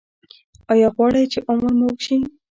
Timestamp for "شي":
2.05-2.17